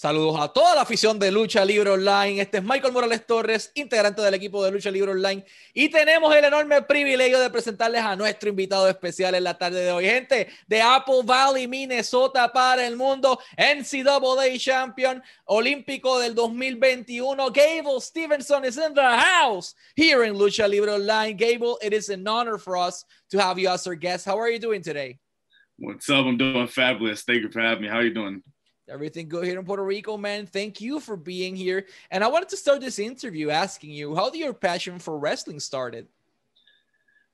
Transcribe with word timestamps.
Saludos 0.00 0.40
a 0.40 0.48
toda 0.48 0.74
la 0.74 0.80
afición 0.80 1.18
de 1.18 1.30
Lucha 1.30 1.62
Libre 1.62 1.90
Online. 1.90 2.40
Este 2.40 2.56
es 2.56 2.64
Michael 2.64 2.94
Morales 2.94 3.26
Torres, 3.26 3.70
integrante 3.74 4.22
del 4.22 4.32
equipo 4.32 4.64
de 4.64 4.70
Lucha 4.70 4.90
Libre 4.90 5.10
Online. 5.10 5.44
Y 5.74 5.90
tenemos 5.90 6.34
el 6.34 6.42
enorme 6.42 6.80
privilegio 6.80 7.38
de 7.38 7.50
presentarles 7.50 8.00
a 8.00 8.16
nuestro 8.16 8.48
invitado 8.48 8.88
especial 8.88 9.34
en 9.34 9.44
la 9.44 9.58
tarde 9.58 9.82
de 9.82 9.92
hoy. 9.92 10.06
Gente 10.06 10.48
de 10.66 10.80
Apple 10.80 11.20
Valley, 11.22 11.68
Minnesota 11.68 12.50
para 12.50 12.86
el 12.86 12.96
mundo. 12.96 13.38
NCAA 13.58 14.56
Champion 14.56 15.22
Olímpico 15.44 16.18
del 16.18 16.34
2021. 16.34 17.50
Gable 17.50 18.00
Stevenson 18.00 18.64
is 18.64 18.78
in 18.78 18.94
the 18.94 19.02
house 19.02 19.74
here 19.94 20.24
in 20.26 20.34
Lucha 20.34 20.66
Libre 20.66 20.94
Online. 20.94 21.36
Gable, 21.36 21.76
it 21.82 21.92
is 21.92 22.08
an 22.08 22.26
honor 22.26 22.56
for 22.56 22.74
us 22.78 23.04
to 23.28 23.38
have 23.38 23.58
you 23.58 23.68
as 23.68 23.86
our 23.86 23.96
guest. 23.96 24.24
How 24.24 24.38
are 24.38 24.48
you 24.48 24.58
doing 24.58 24.80
today? 24.80 25.18
What's 25.76 26.08
up? 26.08 26.24
I'm 26.24 26.38
doing 26.38 26.68
fabulous. 26.68 27.22
Thank 27.22 27.42
you 27.42 27.50
for 27.50 27.60
having 27.60 27.82
me. 27.82 27.88
How 27.90 27.96
are 27.96 28.04
you 28.04 28.14
doing? 28.14 28.42
Everything 28.90 29.28
good 29.28 29.44
here 29.44 29.58
in 29.58 29.64
Puerto 29.64 29.84
Rico, 29.84 30.16
man. 30.16 30.46
Thank 30.46 30.80
you 30.80 31.00
for 31.00 31.16
being 31.16 31.54
here. 31.54 31.86
And 32.10 32.24
I 32.24 32.28
wanted 32.28 32.48
to 32.50 32.56
start 32.56 32.80
this 32.80 32.98
interview 32.98 33.50
asking 33.50 33.90
you, 33.90 34.14
how 34.14 34.30
did 34.30 34.38
your 34.38 34.52
passion 34.52 34.98
for 34.98 35.18
wrestling 35.18 35.60
started? 35.60 36.08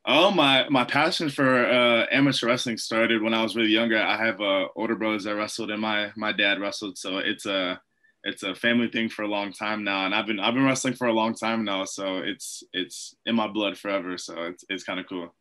Oh, 0.08 0.30
my 0.30 0.68
my 0.68 0.84
passion 0.84 1.28
for 1.28 1.66
uh, 1.66 2.06
amateur 2.12 2.46
wrestling 2.46 2.76
started 2.76 3.22
when 3.22 3.34
I 3.34 3.42
was 3.42 3.56
really 3.56 3.70
younger. 3.70 4.00
I 4.00 4.24
have 4.24 4.40
uh, 4.40 4.68
older 4.76 4.94
brothers 4.94 5.24
that 5.24 5.34
wrestled, 5.34 5.72
and 5.72 5.80
my 5.80 6.12
my 6.16 6.30
dad 6.30 6.60
wrestled, 6.60 6.96
so 6.96 7.18
it's 7.18 7.44
a 7.44 7.80
it's 8.22 8.44
a 8.44 8.54
family 8.54 8.88
thing 8.88 9.08
for 9.08 9.22
a 9.22 9.28
long 9.28 9.52
time 9.52 9.82
now. 9.82 10.06
And 10.06 10.14
I've 10.14 10.26
been 10.26 10.38
I've 10.38 10.54
been 10.54 10.64
wrestling 10.64 10.94
for 10.94 11.08
a 11.08 11.12
long 11.12 11.34
time 11.34 11.64
now, 11.64 11.84
so 11.84 12.18
it's 12.18 12.62
it's 12.72 13.16
in 13.26 13.34
my 13.34 13.48
blood 13.48 13.76
forever. 13.76 14.16
So 14.16 14.34
it's 14.44 14.64
it's 14.68 14.84
kind 14.84 15.00
of 15.00 15.08
cool. 15.08 15.34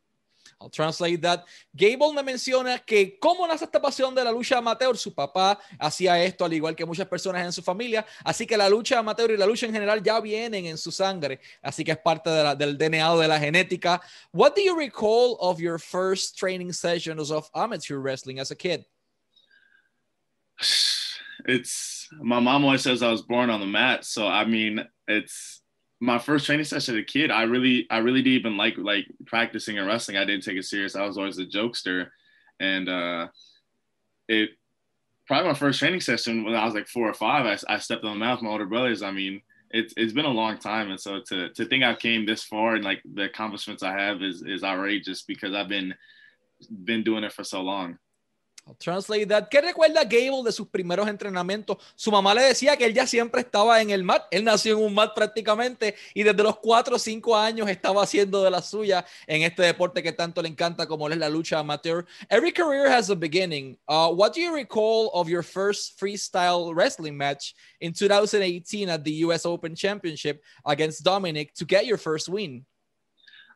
I'll 0.59 0.69
translate 0.69 1.21
that. 1.21 1.43
Gable 1.75 2.13
me 2.13 2.23
menciona 2.23 2.79
que 2.79 3.19
cómo 3.19 3.45
nace 3.47 3.65
esta 3.65 3.81
pasión 3.81 4.15
de 4.15 4.23
la 4.23 4.31
lucha 4.31 4.57
amateur. 4.57 4.97
Su 4.97 5.13
papá 5.13 5.59
hacía 5.77 6.21
esto 6.23 6.45
al 6.45 6.53
igual 6.53 6.75
que 6.75 6.85
muchas 6.85 7.07
personas 7.07 7.45
en 7.45 7.51
su 7.51 7.61
familia. 7.61 8.05
Así 8.23 8.47
que 8.47 8.55
la 8.55 8.69
lucha 8.69 8.99
amateur 8.99 9.31
y 9.31 9.37
la 9.37 9.45
lucha 9.45 9.65
en 9.65 9.73
general 9.73 10.01
ya 10.01 10.19
vienen 10.21 10.65
en 10.65 10.77
su 10.77 10.91
sangre. 10.91 11.41
Así 11.61 11.83
que 11.83 11.91
es 11.91 11.97
parte 11.97 12.29
de 12.29 12.43
la, 12.43 12.55
del 12.55 12.77
DNA 12.77 13.15
de 13.15 13.27
la 13.27 13.39
genética. 13.39 14.01
What 14.31 14.55
do 14.55 14.61
you 14.61 14.77
recall 14.77 15.37
of 15.41 15.59
your 15.59 15.77
first 15.77 16.37
training 16.37 16.71
sessions 16.71 17.31
of 17.31 17.49
amateur 17.53 17.99
wrestling 17.99 18.39
as 18.39 18.51
a 18.51 18.55
kid? 18.55 18.85
It's 21.47 22.07
my 22.21 22.39
mom 22.39 22.63
always 22.63 22.81
says 22.81 23.03
I 23.03 23.11
was 23.11 23.21
born 23.21 23.51
on 23.51 23.59
the 23.59 23.67
mat. 23.67 24.03
So, 24.03 24.27
I 24.27 24.45
mean, 24.45 24.83
it's 25.07 25.61
my 26.05 26.19
first 26.19 26.45
training 26.45 26.65
session 26.65 26.95
as 26.95 27.01
a 27.01 27.03
kid, 27.03 27.31
I 27.31 27.43
really, 27.43 27.87
I 27.89 27.97
really 27.97 28.21
didn't 28.21 28.39
even 28.39 28.57
like 28.57 28.77
like 28.77 29.07
practicing 29.25 29.77
and 29.77 29.87
wrestling. 29.87 30.17
I 30.17 30.25
didn't 30.25 30.43
take 30.43 30.57
it 30.57 30.65
serious. 30.65 30.95
I 30.95 31.05
was 31.05 31.17
always 31.17 31.39
a 31.39 31.45
jokester, 31.45 32.09
and 32.59 32.87
uh, 32.87 33.27
it 34.27 34.51
probably 35.27 35.49
my 35.49 35.55
first 35.55 35.79
training 35.79 36.01
session 36.01 36.43
when 36.43 36.55
I 36.55 36.65
was 36.65 36.75
like 36.75 36.87
four 36.87 37.09
or 37.09 37.13
five. 37.13 37.45
I, 37.45 37.73
I 37.73 37.79
stepped 37.79 38.05
on 38.05 38.19
the 38.19 38.31
with 38.31 38.41
my 38.41 38.49
older 38.49 38.65
brothers. 38.65 39.01
I 39.01 39.11
mean, 39.11 39.41
it's 39.71 39.93
it's 39.97 40.13
been 40.13 40.25
a 40.25 40.29
long 40.29 40.57
time, 40.57 40.91
and 40.91 40.99
so 40.99 41.21
to 41.21 41.49
to 41.49 41.65
think 41.65 41.83
I 41.83 41.95
came 41.95 42.25
this 42.25 42.43
far 42.43 42.75
and 42.75 42.83
like 42.83 43.01
the 43.13 43.23
accomplishments 43.23 43.83
I 43.83 43.93
have 43.93 44.21
is 44.21 44.43
is 44.43 44.63
outrageous 44.63 45.23
because 45.23 45.53
I've 45.53 45.69
been 45.69 45.95
been 46.83 47.03
doing 47.03 47.23
it 47.23 47.33
for 47.33 47.43
so 47.43 47.61
long. 47.61 47.97
Translate 48.73 49.27
that. 49.27 49.47
¿Qué 49.49 49.61
recuerda 49.61 50.03
Gable 50.03 50.43
de 50.43 50.51
sus 50.51 50.67
primeros 50.67 51.07
entrenamientos? 51.07 51.77
Su 51.95 52.11
mamá 52.11 52.33
le 52.33 52.41
decía 52.41 52.75
que 52.75 52.85
él 52.85 52.93
ya 52.93 53.05
siempre 53.05 53.41
estaba 53.41 53.81
en 53.81 53.91
el 53.91 54.03
mat. 54.03 54.23
Él 54.31 54.43
nació 54.43 54.77
en 54.77 54.83
un 54.83 54.93
mat 54.93 55.13
prácticamente 55.13 55.95
y 56.13 56.23
desde 56.23 56.41
los 56.43 56.57
4 56.57 56.95
o 56.95 56.99
5 56.99 57.37
años 57.37 57.69
estaba 57.69 58.03
haciendo 58.03 58.43
de 58.43 58.51
la 58.51 58.61
suya 58.61 59.05
en 59.27 59.43
este 59.43 59.63
deporte 59.63 60.01
que 60.01 60.11
tanto 60.11 60.41
le 60.41 60.49
encanta 60.49 60.87
como 60.87 61.07
es 61.09 61.17
la 61.17 61.29
lucha 61.29 61.59
amateur. 61.59 62.05
Every 62.29 62.51
career 62.51 62.91
has 62.91 63.09
a 63.09 63.15
beginning. 63.15 63.77
Uh, 63.87 64.09
what 64.09 64.33
do 64.33 64.41
you 64.41 64.53
recall 64.53 65.11
of 65.13 65.29
your 65.29 65.43
first 65.43 65.99
freestyle 65.99 66.75
wrestling 66.75 67.15
match 67.15 67.53
in 67.79 67.93
2018 67.93 68.89
at 68.89 69.03
the 69.03 69.25
US 69.25 69.45
Open 69.45 69.75
Championship 69.75 70.43
against 70.65 71.03
Dominic 71.03 71.53
to 71.55 71.65
get 71.65 71.85
your 71.85 71.97
first 71.97 72.27
win? 72.29 72.65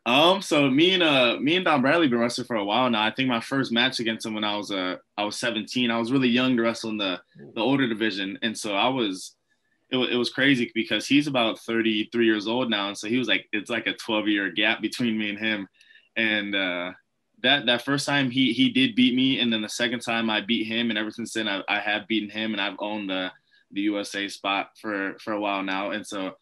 Um, 0.05 0.41
so 0.41 0.69
me 0.69 0.93
and 0.93 1.03
uh 1.03 1.37
me 1.39 1.55
and 1.55 1.65
Dom 1.65 1.81
Bradley 1.81 2.07
been 2.07 2.19
wrestling 2.19 2.47
for 2.47 2.55
a 2.55 2.63
while 2.65 2.89
now. 2.89 3.03
I 3.03 3.11
think 3.11 3.29
my 3.29 3.41
first 3.41 3.71
match 3.71 3.99
against 3.99 4.25
him 4.25 4.33
when 4.33 4.43
I 4.43 4.55
was 4.55 4.71
uh 4.71 4.95
I 5.17 5.23
was 5.23 5.37
17. 5.37 5.91
I 5.91 5.97
was 5.97 6.11
really 6.11 6.29
young 6.29 6.55
to 6.57 6.63
wrestle 6.63 6.91
in 6.91 6.97
the 6.97 7.19
the 7.53 7.61
older 7.61 7.87
division, 7.87 8.39
and 8.41 8.57
so 8.57 8.73
I 8.73 8.87
was 8.87 9.35
it, 9.91 9.97
it 9.97 10.15
was 10.15 10.29
crazy 10.29 10.71
because 10.73 11.05
he's 11.07 11.27
about 11.27 11.59
33 11.59 12.25
years 12.25 12.47
old 12.47 12.69
now, 12.69 12.87
and 12.87 12.97
so 12.97 13.07
he 13.07 13.17
was 13.17 13.27
like 13.27 13.45
it's 13.51 13.69
like 13.69 13.87
a 13.87 13.93
12 13.93 14.27
year 14.29 14.51
gap 14.51 14.81
between 14.81 15.17
me 15.17 15.29
and 15.29 15.39
him, 15.39 15.67
and 16.15 16.55
uh 16.55 16.91
that 17.41 17.65
that 17.65 17.83
first 17.83 18.05
time 18.05 18.31
he 18.31 18.53
he 18.53 18.69
did 18.69 18.95
beat 18.95 19.15
me, 19.15 19.39
and 19.39 19.51
then 19.51 19.61
the 19.61 19.69
second 19.69 19.99
time 19.99 20.29
I 20.29 20.41
beat 20.41 20.65
him, 20.65 20.89
and 20.89 20.97
ever 20.97 21.11
since 21.11 21.33
then 21.33 21.47
I, 21.47 21.61
I 21.67 21.79
have 21.79 22.07
beaten 22.07 22.29
him, 22.29 22.53
and 22.53 22.61
I've 22.61 22.77
owned 22.79 23.09
the 23.09 23.31
the 23.71 23.81
USA 23.81 24.27
spot 24.29 24.71
for 24.81 25.17
for 25.19 25.33
a 25.33 25.39
while 25.39 25.61
now, 25.61 25.91
and 25.91 26.07
so 26.07 26.35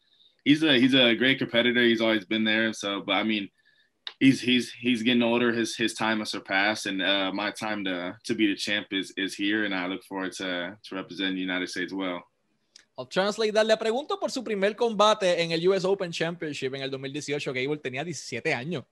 he's 0.46 0.64
a 0.64 0.80
he's 0.80 0.94
a 0.94 1.16
great 1.16 1.40
competitor. 1.40 1.84
He's 1.84 2.02
always 2.02 2.26
been 2.26 2.44
there. 2.44 2.72
So, 2.74 3.02
but 3.02 3.14
I 3.14 3.24
mean, 3.24 3.50
he's 4.20 4.42
he's 4.42 4.72
he's 4.72 5.04
getting 5.04 5.24
older. 5.24 5.52
His 5.52 5.76
his 5.76 5.94
time 5.94 6.20
has 6.20 6.32
surpassed, 6.32 6.86
and 6.86 7.02
uh, 7.02 7.32
my 7.34 7.52
time 7.52 7.84
to 7.86 8.18
to 8.24 8.34
be 8.36 8.48
the 8.48 8.56
champ 8.56 8.88
is 8.92 9.14
is 9.18 9.36
here, 9.36 9.66
and 9.66 9.74
I 9.74 9.88
look 9.88 10.04
forward 10.04 10.34
to 10.34 10.78
to 10.82 10.96
represent 10.96 11.36
the 11.36 11.42
United 11.42 11.70
States 11.70 11.94
well. 11.94 12.24
I'll 12.98 13.06
translate 13.06 13.54
that. 13.54 13.66
Le 13.66 13.78
pregunto 13.78 14.20
por 14.20 14.32
su 14.32 14.44
primer 14.44 14.76
combate 14.76 15.42
en 15.42 15.52
el 15.52 15.68
US 15.68 15.86
Open 15.86 16.12
Championship 16.12 16.74
en 16.74 16.82
el 16.82 16.90
2018. 16.90 17.54
Gable 17.54 17.78
tenía 17.78 18.04
17 18.04 18.54
años. 18.54 18.86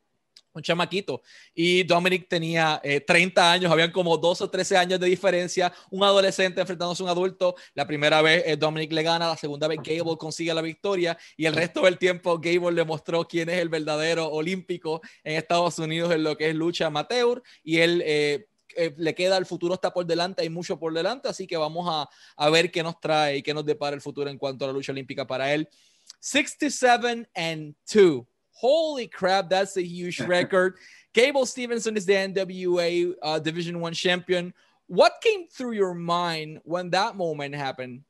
Un 0.56 0.62
chamaquito. 0.62 1.22
Y 1.53 1.84
Dominic 1.84 2.28
tenía 2.28 2.81
30 3.06 3.41
eh, 3.41 3.53
años, 3.53 3.72
habían 3.72 3.91
como 3.91 4.18
12 4.18 4.46
o 4.46 4.50
13 4.50 4.78
años 4.78 5.00
de 5.00 5.07
diferencia, 5.07 5.72
un 5.91 6.03
adolescente 6.03 6.62
enfrentándose 6.62 7.03
a 7.03 7.06
un 7.06 7.09
adulto. 7.09 7.56
La 7.73 7.85
primera 7.85 8.22
vez 8.22 8.44
eh, 8.45 8.57
Dominic 8.57 8.91
le 8.94 9.03
gana, 9.03 9.28
la 9.28 9.38
segunda 9.38 9.68
vez 9.68 9.79
Gable 9.84 10.18
consigue 10.18 10.53
la 10.53 10.62
victoria 10.62 11.18
y 11.38 11.45
el 11.45 11.53
resto 11.53 11.81
del 11.81 11.97
tiempo 11.97 12.40
Gable 12.40 12.72
le 12.72 12.85
mostró 12.85 13.28
quién 13.28 13.50
es 13.50 13.59
el 13.59 13.69
verdadero 13.69 14.28
olímpico 14.28 15.01
en 15.24 15.35
Estados 15.35 15.78
Unidos 15.78 16.13
en 16.13 16.24
lo 16.24 16.38
que 16.38 16.50
es 16.50 16.56
lucha 16.56 16.88
amateur 16.88 17.41
y 17.63 17.79
él... 17.79 18.01
Eh, 18.06 18.47
le 18.97 19.16
queda 19.16 19.38
el 19.38 19.45
futuro 19.45 19.75
está 19.75 19.94
por 19.94 20.06
delante, 20.06 20.41
hay 20.41 20.50
mucho 20.50 20.78
por 20.78 20.91
delante, 20.91 21.29
así 21.29 21.47
que 21.47 21.56
vamos 21.56 21.88
a, 21.90 22.09
a 22.35 22.50
ver 22.50 22.72
qué 22.72 22.84
nos 22.84 23.00
trae 23.00 23.38
y 23.38 23.41
qué 23.41 23.53
nos 23.53 23.66
depara 23.66 23.95
el 23.95 24.01
futuro 24.01 24.29
en 24.29 24.38
cuanto 24.38 24.66
a 24.66 24.68
la 24.68 24.74
lucha 24.74 24.91
olímpica 24.91 25.25
para 25.25 25.53
él. 25.53 25.69
67 26.19 27.29
and 27.35 27.74
2 27.85 28.25
Holy 28.55 29.07
crap, 29.07 29.49
that's 29.49 29.77
a 29.77 29.83
huge 29.83 30.19
record. 30.21 30.77
Gable 31.13 31.45
Stevenson 31.45 31.95
is 31.97 32.05
the 32.05 32.13
NCAA 32.13 33.13
uh, 33.21 33.39
Division 33.39 33.79
One 33.79 33.93
champion. 33.93 34.53
What 34.88 35.13
came 35.21 35.47
through 35.47 35.73
your 35.73 35.93
mind 35.93 36.61
when 36.63 36.89
that 36.91 37.15
moment 37.15 37.55
happened? 37.55 38.03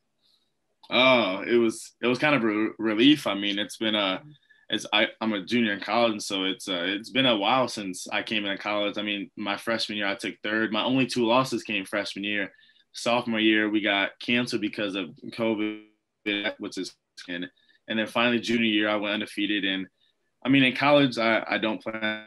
Oh, 0.89 1.43
it 1.47 1.55
was 1.55 1.93
it 2.01 2.07
was 2.07 2.19
kind 2.19 2.35
of 2.35 2.43
a 2.43 2.69
relief. 2.77 3.27
I 3.27 3.33
mean, 3.33 3.57
it's 3.57 3.77
been 3.77 3.95
a 3.95 4.21
it's 4.69 4.85
I, 4.93 5.07
I'm 5.21 5.33
a 5.33 5.43
junior 5.43 5.73
in 5.73 5.79
college, 5.79 6.21
so 6.21 6.43
it's 6.43 6.67
uh, 6.67 6.83
it's 6.85 7.09
been 7.09 7.25
a 7.25 7.37
while 7.37 7.67
since 7.67 8.07
I 8.11 8.23
came 8.23 8.45
into 8.45 8.61
college. 8.61 8.97
I 8.97 9.01
mean, 9.01 9.31
my 9.35 9.57
freshman 9.57 9.97
year 9.97 10.07
I 10.07 10.15
took 10.15 10.35
third. 10.43 10.71
My 10.71 10.83
only 10.83 11.07
two 11.07 11.25
losses 11.25 11.63
came 11.63 11.85
freshman 11.85 12.23
year. 12.23 12.51
Sophomore 12.93 13.39
year 13.39 13.69
we 13.69 13.81
got 13.81 14.11
canceled 14.19 14.61
because 14.61 14.95
of 14.95 15.09
COVID, 15.31 15.83
which 16.59 16.77
is 16.77 16.95
and 17.27 17.47
and 17.87 17.99
then 17.99 18.07
finally 18.07 18.39
junior 18.39 18.65
year 18.65 18.89
I 18.89 18.95
went 18.95 19.13
undefeated 19.13 19.65
and 19.65 19.87
I 20.45 20.49
mean, 20.49 20.63
in 20.63 20.75
college, 20.75 21.17
I, 21.17 21.43
I 21.49 21.57
don't 21.57 21.81
plan 21.81 22.25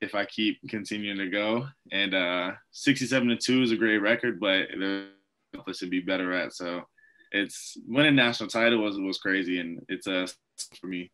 if 0.00 0.14
I 0.14 0.26
keep 0.26 0.58
continuing 0.68 1.18
to 1.18 1.30
go. 1.30 1.66
And 1.90 2.14
uh, 2.14 2.52
67 2.72 3.28
to 3.28 3.36
2 3.36 3.62
is 3.62 3.72
a 3.72 3.76
great 3.76 3.98
record, 3.98 4.38
but 4.38 4.66
there's 4.78 5.08
place 5.64 5.78
to 5.78 5.88
be 5.88 6.00
better 6.00 6.32
at. 6.34 6.52
So 6.52 6.82
it's 7.32 7.78
winning 7.86 8.14
national 8.14 8.50
title 8.50 8.82
was 8.82 8.98
was 8.98 9.18
crazy, 9.18 9.58
and 9.58 9.84
it's 9.88 10.06
a 10.06 10.24
uh, 10.24 10.26
for 10.80 10.86
me. 10.86 11.10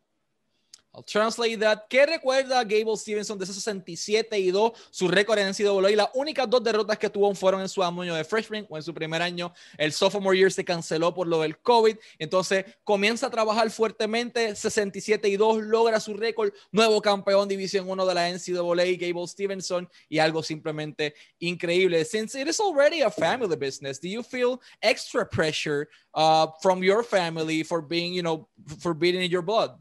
I'll 0.95 1.03
translate 1.03 1.59
that. 1.59 1.87
¿Qué 1.89 2.05
recuerda 2.05 2.63
Gable 2.63 2.95
Stevenson 2.95 3.37
de 3.37 3.43
esos 3.43 3.55
67 3.57 4.39
y 4.39 4.49
2? 4.49 4.71
Su 4.91 5.09
récord 5.09 5.37
en 5.39 5.49
NCAA 5.49 5.91
y 5.91 5.95
las 5.95 6.07
únicas 6.13 6.49
dos 6.49 6.63
derrotas 6.63 6.97
que 6.97 7.09
tuvo 7.09 7.33
fueron 7.35 7.59
en 7.59 7.67
su 7.67 7.83
año 7.83 8.15
de 8.15 8.23
freshman 8.23 8.65
o 8.69 8.77
en 8.77 8.83
su 8.83 8.93
primer 8.93 9.21
año. 9.21 9.53
El 9.77 9.91
sophomore 9.91 10.37
year 10.37 10.51
se 10.51 10.63
canceló 10.63 11.13
por 11.13 11.27
lo 11.27 11.41
del 11.41 11.57
COVID. 11.57 11.97
Entonces 12.17 12.65
comienza 12.85 13.27
a 13.27 13.29
trabajar 13.29 13.69
fuertemente. 13.71 14.55
67 14.55 15.27
y 15.27 15.35
2 15.35 15.63
logra 15.63 15.99
su 15.99 16.13
récord. 16.13 16.53
Nuevo 16.71 17.01
campeón 17.01 17.49
División 17.49 17.89
1 17.89 18.05
de 18.05 18.13
la 18.13 18.29
NCAA, 18.29 18.97
Gable 18.97 19.27
Stevenson. 19.27 19.89
Y 20.07 20.19
algo 20.19 20.41
simplemente 20.43 21.13
increíble. 21.39 22.05
Since 22.05 22.39
it 22.39 22.47
is 22.47 22.59
already 22.61 23.01
a 23.01 23.11
family 23.11 23.57
business, 23.57 23.99
do 23.99 24.07
you 24.07 24.23
feel 24.23 24.61
extra 24.81 25.27
pressure 25.27 25.89
uh, 26.13 26.47
from 26.61 26.81
your 26.81 27.03
family 27.03 27.63
for 27.63 27.81
being, 27.81 28.13
you 28.13 28.23
know, 28.23 28.47
for 28.79 28.93
beating 28.93 29.21
in 29.21 29.29
your 29.29 29.41
blood? 29.41 29.77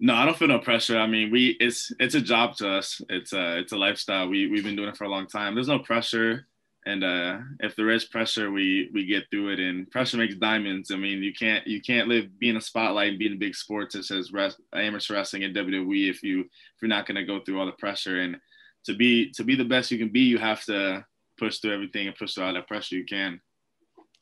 No, 0.00 0.14
I 0.14 0.24
don't 0.24 0.36
feel 0.36 0.48
no 0.48 0.60
pressure. 0.60 0.96
I 0.96 1.06
mean, 1.08 1.30
we 1.30 1.56
it's 1.58 1.92
it's 1.98 2.14
a 2.14 2.20
job 2.20 2.56
to 2.56 2.70
us. 2.70 3.00
It's 3.08 3.32
a 3.32 3.58
it's 3.58 3.72
a 3.72 3.76
lifestyle. 3.76 4.28
We 4.28 4.48
we've 4.48 4.64
been 4.64 4.76
doing 4.76 4.88
it 4.88 4.96
for 4.96 5.04
a 5.04 5.08
long 5.08 5.26
time. 5.26 5.54
There's 5.54 5.68
no 5.68 5.80
pressure, 5.80 6.46
and 6.86 7.02
uh, 7.02 7.38
if 7.60 7.74
there 7.74 7.90
is 7.90 8.04
pressure, 8.04 8.52
we 8.52 8.90
we 8.94 9.06
get 9.06 9.24
through 9.30 9.54
it. 9.54 9.58
And 9.58 9.90
pressure 9.90 10.16
makes 10.16 10.36
diamonds. 10.36 10.92
I 10.92 10.96
mean, 10.96 11.20
you 11.20 11.32
can't 11.32 11.66
you 11.66 11.80
can't 11.80 12.06
live 12.06 12.38
being 12.38 12.56
a 12.56 12.60
spotlight 12.60 13.10
and 13.10 13.18
being 13.18 13.32
in 13.32 13.38
big 13.40 13.56
sports 13.56 13.94
such 13.94 14.16
as 14.16 14.32
rest, 14.32 14.60
amateur 14.72 15.14
wrestling 15.14 15.42
and 15.42 15.56
WWE 15.56 16.08
if 16.08 16.22
you 16.22 16.42
if 16.42 16.82
you're 16.82 16.88
not 16.88 17.06
going 17.06 17.16
to 17.16 17.24
go 17.24 17.40
through 17.40 17.58
all 17.58 17.66
the 17.66 17.72
pressure. 17.72 18.20
And 18.20 18.36
to 18.84 18.94
be 18.94 19.32
to 19.32 19.42
be 19.42 19.56
the 19.56 19.64
best 19.64 19.90
you 19.90 19.98
can 19.98 20.10
be, 20.10 20.20
you 20.20 20.38
have 20.38 20.64
to 20.66 21.04
push 21.40 21.58
through 21.58 21.74
everything 21.74 22.06
and 22.06 22.16
push 22.16 22.34
through 22.34 22.44
all 22.44 22.54
that 22.54 22.68
pressure 22.68 22.94
you 22.94 23.04
can. 23.04 23.40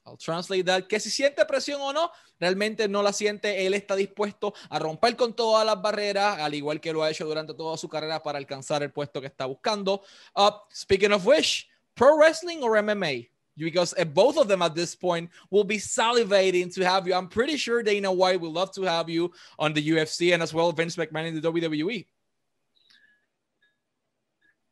I'll 0.06 0.17
translate 0.17 0.64
that. 0.67 0.87
Que 0.87 1.00
si 1.00 1.11
siente 1.11 1.44
presión 1.44 1.81
o 1.81 1.93
no, 1.93 2.11
realmente 2.38 2.88
no 2.88 3.03
la 3.03 3.12
siente. 3.12 3.67
Él 3.67 3.75
está 3.75 3.97
dispuesto 3.97 4.55
a 4.70 4.79
romper 4.79 5.17
con 5.17 5.35
todas 5.35 5.67
las 5.67 5.81
barreras, 5.82 6.38
al 6.38 6.55
igual 6.55 6.81
que 6.81 6.93
lo 6.93 7.03
ha 7.03 7.11
hecho 7.11 7.26
durante 7.26 7.55
toda 7.55 7.76
su 7.76 7.88
carrera 7.88 8.23
para 8.23 8.38
alcanzar 8.38 8.82
el 8.82 8.93
puesto 8.93 9.20
que 9.20 9.26
está 9.26 9.47
buscando. 9.47 10.03
Uh, 10.35 10.50
speaking 10.73 11.12
of 11.12 11.26
which, 11.26 11.69
pro 11.94 12.17
wrestling 12.17 12.62
or 12.62 12.76
MMA? 12.76 13.29
Because 13.58 13.94
both 14.12 14.37
of 14.37 14.49
them 14.49 14.61
at 14.61 14.75
this 14.75 14.94
point 14.94 15.31
will 15.50 15.64
be 15.64 15.79
salivating 15.79 16.73
to 16.75 16.85
have 16.85 17.08
you. 17.08 17.14
I'm 17.14 17.29
pretty 17.29 17.56
sure 17.56 17.82
Dana 17.82 18.12
White 18.12 18.41
would 18.41 18.53
love 18.53 18.70
to 18.73 18.82
have 18.82 19.08
you 19.08 19.32
on 19.58 19.73
the 19.73 19.82
UFC 19.91 20.35
and 20.35 20.43
as 20.43 20.53
well 20.53 20.70
Vince 20.73 20.97
McMahon 20.97 21.29
in 21.29 21.41
the 21.41 21.41
WWE. 21.41 22.06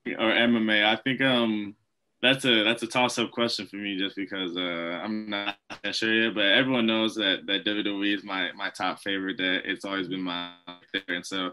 Or 0.07 0.31
MMA. 0.31 0.85
I 0.85 0.97
think 0.97 1.23
um 1.23 1.75
that's 2.25 2.47
a 2.47 2.65
that's 2.65 2.83
a 2.83 2.87
toss 2.87 3.19
up 3.19 3.31
question 3.33 3.67
for 3.67 3.77
me 3.77 3.99
just 3.99 4.17
because 4.17 4.57
uh, 4.57 4.99
I'm 5.03 5.29
not 5.29 5.57
sure 5.93 6.15
yet, 6.15 6.35
but 6.35 6.47
everyone 6.47 6.87
knows 6.87 7.15
that 7.17 7.41
that 7.47 7.67
WWE 7.67 8.17
is 8.17 8.25
my 8.25 8.51
my 8.53 8.71
top 8.71 9.01
favorite. 9.01 9.37
That 9.37 9.63
it's 9.65 9.85
always 9.85 10.09
been 10.09 10.23
my 10.23 10.53
favorite, 10.91 11.17
and 11.17 11.27
so 11.27 11.53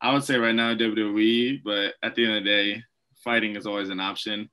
I 0.00 0.12
would 0.12 0.22
say 0.22 0.36
right 0.36 0.54
now 0.54 0.74
WWE. 0.74 1.62
But 1.64 1.94
at 2.04 2.14
the 2.14 2.24
end 2.24 2.36
of 2.36 2.44
the 2.44 2.50
day, 2.50 2.84
fighting 3.24 3.56
is 3.56 3.66
always 3.66 3.88
an 3.88 3.98
option. 3.98 4.48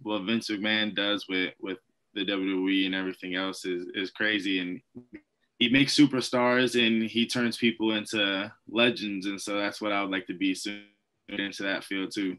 What 0.00 0.22
Vince 0.22 0.48
McMahon 0.48 0.94
does 0.94 1.26
with 1.28 1.54
with 1.60 1.78
the 2.14 2.24
WWE 2.24 2.86
and 2.86 2.94
everything 2.94 3.34
else 3.34 3.64
is 3.64 3.88
is 3.94 4.12
crazy, 4.12 4.60
and 4.60 4.80
he 5.58 5.70
makes 5.70 5.96
superstars 5.96 6.80
and 6.80 7.10
he 7.10 7.26
turns 7.26 7.56
people 7.56 7.96
into 7.96 8.52
legends, 8.68 9.26
and 9.26 9.40
so 9.40 9.58
that's 9.58 9.80
what 9.80 9.90
I 9.90 10.02
would 10.02 10.12
like 10.12 10.28
to 10.28 10.34
be 10.34 10.54
soon 10.54 10.84
into 11.28 11.64
that 11.64 11.82
field 11.82 12.12
too. 12.14 12.36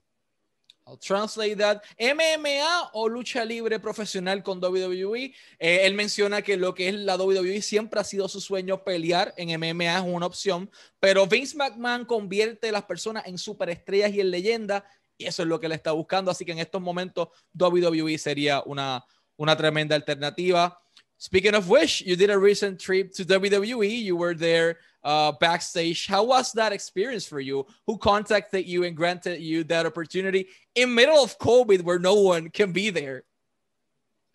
I'll 0.86 0.98
translate 0.98 1.58
that. 1.58 1.82
MMA 1.98 2.90
o 2.94 3.08
lucha 3.08 3.46
libre 3.46 3.80
profesional 3.80 4.44
con 4.44 4.62
WWE. 4.62 5.34
Eh, 5.60 5.86
él 5.86 5.94
menciona 5.94 6.42
que 6.42 6.58
lo 6.58 6.74
que 6.74 6.90
es 6.90 6.96
la 6.96 7.16
WWE 7.16 7.62
siempre 7.62 8.00
ha 8.00 8.04
sido 8.04 8.28
su 8.28 8.42
sueño 8.42 8.84
pelear 8.84 9.34
en 9.38 9.58
MMA 9.60 9.98
es 9.98 10.04
una 10.06 10.26
opción, 10.26 10.70
pero 11.00 11.26
Vince 11.26 11.56
McMahon 11.56 12.06
convierte 12.06 12.70
a 12.70 12.72
las 12.74 12.84
personas 12.84 13.26
en 13.28 13.38
superestrellas 13.38 14.14
y 14.14 14.20
en 14.20 14.32
leyenda 14.32 14.86
y 15.18 15.26
eso 15.26 15.44
es 15.44 15.48
lo 15.48 15.60
que 15.60 15.68
él 15.68 15.72
está 15.72 15.92
buscando. 15.92 16.32
Así 16.32 16.46
que 16.46 16.52
en 16.52 16.60
estos 16.60 16.82
momentos 16.82 17.30
WWE 17.58 18.18
sería 18.18 18.62
una, 18.66 19.06
una 19.38 19.56
tremenda 19.56 19.96
alternativa. 19.96 20.80
Speaking 21.18 21.56
of 21.56 21.69
which, 21.69 22.01
you 22.01 22.15
did 22.15 22.30
a 22.30 22.38
recent 22.38 22.80
trip 22.80 23.13
to 23.13 23.24
WWE. 23.24 24.01
You 24.01 24.15
were 24.15 24.33
there 24.33 24.77
uh, 25.04 25.31
backstage. 25.31 26.07
How 26.07 26.24
was 26.24 26.51
that 26.54 26.74
experience 26.74 27.25
for 27.25 27.39
you? 27.39 27.65
Who 27.88 27.98
contacted 27.98 28.65
you 28.65 28.83
and 28.83 28.95
granted 28.95 29.42
you 29.42 29.63
that 29.65 29.86
opportunity 29.86 30.48
in 30.75 30.94
middle 30.94 31.24
of 31.24 31.38
COVID 31.39 31.81
where 31.83 32.00
no 32.00 32.15
one 32.15 32.50
can 32.50 32.71
be 32.71 32.89
there? 32.89 33.24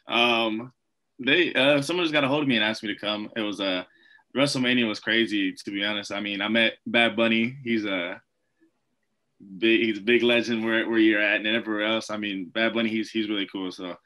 Um, 0.07 0.73
they 1.19 1.53
uh, 1.53 1.83
someone 1.83 2.05
just 2.05 2.13
got 2.13 2.25
a 2.25 2.29
hold 2.29 2.43
of 2.43 2.49
me 2.49 2.57
and 2.57 2.65
asked 2.65 2.83
me 2.83 2.93
to 2.93 2.99
come. 2.99 3.31
It 3.37 3.41
was 3.41 3.61
a 3.61 3.67
uh, 3.67 3.85
WrestleMania 4.37 4.87
was 4.87 5.01
crazy 5.01 5.53
to 5.53 5.71
be 5.71 5.85
honest. 5.85 6.13
I 6.13 6.21
mean, 6.21 6.41
I 6.41 6.49
met 6.49 6.75
Bad 6.87 7.17
Bunny. 7.17 7.57
He's 7.65 7.85
a 7.85 8.21
big 9.59 9.81
he's 9.81 9.99
a 9.99 10.03
big 10.03 10.23
legend 10.23 10.65
where 10.65 10.89
where 10.89 10.99
you're 10.99 11.21
at 11.21 11.37
and 11.37 11.47
everywhere 11.47 11.87
else. 11.87 12.11
I 12.11 12.17
mean, 12.17 12.47
Bad 12.47 12.75
Bunny 12.75 12.89
he's 12.89 13.11
he's 13.11 13.29
really 13.29 13.49
cool. 13.51 13.73
So 13.73 13.97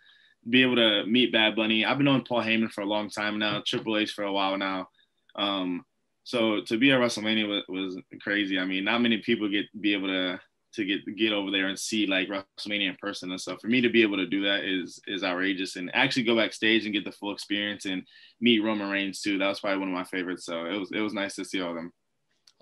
be 0.49 0.63
able 0.63 0.77
to 0.77 1.05
meet 1.07 1.33
Bad 1.33 1.57
Bunny. 1.57 1.85
I've 1.85 1.99
been 1.99 2.07
knowing 2.07 2.25
Paul 2.25 2.43
Heyman 2.43 2.71
for 2.73 2.81
a 2.83 2.87
long 2.87 3.11
time 3.11 3.39
now, 3.39 3.63
Triple 3.65 3.97
H 3.97 4.13
for 4.13 4.25
a 4.25 4.33
while 4.33 4.59
now. 4.59 4.89
Um, 5.37 5.85
so 6.25 6.61
to 6.63 6.79
be 6.79 6.93
at 6.93 7.01
WrestleMania 7.01 7.49
was, 7.49 7.65
was, 7.69 7.99
crazy. 8.21 8.59
I 8.59 8.65
mean, 8.65 8.85
not 8.85 9.03
many 9.03 9.19
people 9.19 9.49
get 9.49 9.67
be 9.81 9.93
able 9.93 10.09
to 10.09 10.41
to 10.75 10.85
get 10.85 11.01
get 11.17 11.33
over 11.33 11.51
there 11.51 11.69
and 11.69 11.79
see 11.79 12.07
like 12.07 12.29
WrestleMania 12.29 12.91
in 12.91 12.97
person 13.01 13.31
and 13.31 13.41
stuff. 13.41 13.61
For 13.61 13.67
me 13.67 13.81
to 13.81 13.91
be 13.91 14.03
able 14.03 14.17
to 14.17 14.27
do 14.27 14.43
that 14.45 14.65
is 14.65 15.01
is 15.07 15.25
outrageous, 15.25 15.77
and 15.77 15.91
actually 15.95 16.25
go 16.25 16.37
backstage 16.37 16.85
and 16.85 16.95
get 16.95 17.05
the 17.05 17.13
full 17.13 17.33
experience 17.33 17.85
and 17.85 18.03
meet 18.41 18.63
Roman 18.63 18.91
Reigns 18.91 19.21
too. 19.21 19.39
That 19.39 19.49
was 19.49 19.61
probably 19.61 19.79
one 19.79 19.89
of 19.89 19.95
my 19.95 20.05
favorites. 20.05 20.47
So 20.47 20.67
it 20.67 20.79
was 20.79 20.91
it 20.93 21.01
was 21.01 21.15
nice 21.15 21.35
to 21.37 21.45
see 21.45 21.61
all 21.61 21.75
them. 21.75 21.93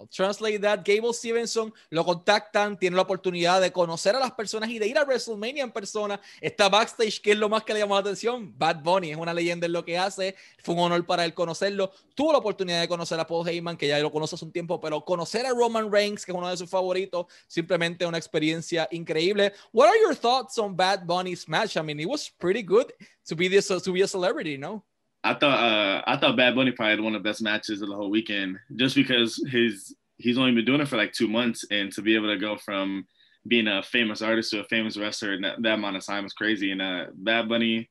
Translate 0.08 0.60
that, 0.60 0.80
Gable 0.84 1.12
Stevenson 1.12 1.72
lo 1.90 2.04
contactan, 2.04 2.78
tiene 2.78 2.96
la 2.96 3.02
oportunidad 3.02 3.60
de 3.60 3.72
conocer 3.72 4.14
a 4.16 4.20
las 4.20 4.32
personas 4.32 4.70
y 4.70 4.78
de 4.78 4.86
ir 4.86 4.98
a 4.98 5.04
WrestleMania 5.04 5.64
en 5.64 5.72
persona. 5.72 6.20
Está 6.40 6.68
backstage, 6.68 7.20
que 7.20 7.32
es 7.32 7.38
lo 7.38 7.48
más 7.48 7.64
que 7.64 7.74
le 7.74 7.80
llamó 7.80 7.94
la 7.94 8.00
atención. 8.00 8.56
Bad 8.56 8.82
Bunny 8.82 9.10
es 9.10 9.16
una 9.16 9.34
leyenda 9.34 9.66
en 9.66 9.72
lo 9.72 9.84
que 9.84 9.98
hace. 9.98 10.34
Fue 10.58 10.74
un 10.74 10.80
honor 10.80 11.04
para 11.06 11.24
él 11.24 11.34
conocerlo. 11.34 11.92
Tuvo 12.14 12.32
la 12.32 12.38
oportunidad 12.38 12.80
de 12.80 12.88
conocer 12.88 13.18
a 13.18 13.26
Paul 13.26 13.48
Heyman, 13.48 13.76
que 13.76 13.88
ya 13.88 13.98
lo 13.98 14.12
conoce 14.12 14.34
hace 14.34 14.44
un 14.44 14.52
tiempo, 14.52 14.80
pero 14.80 15.04
conocer 15.04 15.46
a 15.46 15.50
Roman 15.50 15.90
Reigns, 15.90 16.24
que 16.24 16.32
es 16.32 16.38
uno 16.38 16.48
de 16.48 16.56
sus 16.56 16.68
favoritos, 16.68 17.26
simplemente 17.46 18.06
una 18.06 18.18
experiencia 18.18 18.88
increíble. 18.90 19.52
What 19.72 19.88
are 19.88 20.00
your 20.00 20.14
thoughts 20.14 20.58
on 20.58 20.76
Bad 20.76 21.06
Bunny's 21.06 21.48
match? 21.48 21.76
I 21.76 21.82
mean, 21.82 22.00
it 22.00 22.08
was 22.08 22.30
pretty 22.38 22.62
good 22.62 22.92
to 23.26 23.36
be 23.36 23.48
this 23.48 23.68
to 23.68 23.92
be 23.92 24.02
a 24.02 24.08
celebrity, 24.08 24.58
no? 24.58 24.84
I 25.22 25.34
thought 25.34 25.58
uh, 25.58 26.02
I 26.06 26.16
thought 26.16 26.36
Bad 26.36 26.54
Bunny 26.54 26.72
probably 26.72 26.92
had 26.92 27.00
one 27.00 27.14
of 27.14 27.22
the 27.22 27.28
best 27.28 27.42
matches 27.42 27.82
of 27.82 27.88
the 27.88 27.96
whole 27.96 28.10
weekend, 28.10 28.58
just 28.76 28.94
because 28.94 29.42
his 29.50 29.94
he's 30.18 30.38
only 30.38 30.52
been 30.52 30.64
doing 30.64 30.80
it 30.80 30.88
for 30.88 30.96
like 30.96 31.12
two 31.12 31.28
months, 31.28 31.64
and 31.70 31.92
to 31.92 32.02
be 32.02 32.14
able 32.14 32.28
to 32.28 32.38
go 32.38 32.56
from 32.56 33.06
being 33.46 33.68
a 33.68 33.82
famous 33.82 34.22
artist 34.22 34.50
to 34.50 34.60
a 34.60 34.64
famous 34.64 34.96
wrestler 34.96 35.34
in 35.34 35.42
that, 35.42 35.62
that 35.62 35.74
amount 35.74 35.96
of 35.96 36.04
time 36.04 36.26
is 36.26 36.32
crazy. 36.32 36.72
And 36.72 36.82
uh, 36.82 37.06
Bad 37.14 37.48
Bunny, 37.48 37.90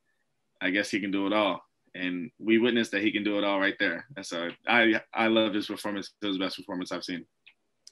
I 0.61 0.69
guess 0.69 0.91
he 0.91 0.99
can 0.99 1.11
do 1.11 1.27
it 1.27 1.33
all, 1.33 1.61
and 1.95 2.31
we 2.39 2.57
witnessed 2.57 2.91
that 2.91 3.03
he 3.03 3.11
can 3.11 3.23
do 3.23 3.37
it 3.37 3.43
all 3.43 3.59
right 3.59 3.75
there. 3.79 4.05
And 4.15 4.25
so 4.25 4.49
I 4.67 5.01
I 5.13 5.27
love 5.27 5.53
his 5.53 5.67
performance. 5.67 6.11
It 6.21 6.27
was 6.27 6.37
the 6.37 6.43
best 6.43 6.57
performance 6.57 6.91
I've 6.91 7.03
seen. 7.03 7.25